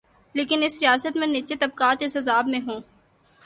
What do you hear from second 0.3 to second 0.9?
لیکن اس